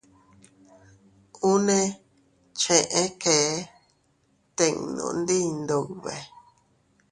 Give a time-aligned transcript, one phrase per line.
[1.51, 1.79] Unne
[2.59, 3.49] cheʼe kee
[4.57, 6.15] tinnu ndi Iyndube.